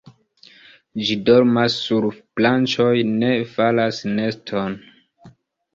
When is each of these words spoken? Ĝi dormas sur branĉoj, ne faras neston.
Ĝi 1.09 1.17
dormas 1.27 1.75
sur 1.89 2.07
branĉoj, 2.41 2.91
ne 3.21 3.31
faras 3.55 4.05
neston. 4.19 4.81